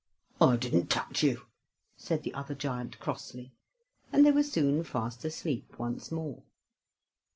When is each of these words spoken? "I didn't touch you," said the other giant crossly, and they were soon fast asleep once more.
"I 0.41 0.55
didn't 0.55 0.87
touch 0.87 1.21
you," 1.21 1.45
said 1.95 2.23
the 2.23 2.33
other 2.33 2.55
giant 2.55 2.99
crossly, 2.99 3.53
and 4.11 4.25
they 4.25 4.31
were 4.31 4.41
soon 4.41 4.83
fast 4.83 5.23
asleep 5.25 5.77
once 5.77 6.11
more. 6.11 6.41